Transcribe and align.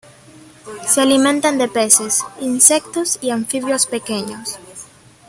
Se 0.87 0.99
alimentan 0.99 1.59
de 1.59 1.67
peces, 1.67 2.23
insectos 2.39 3.19
y 3.21 3.29
anfibios 3.29 3.85
pequeños. 3.85 4.57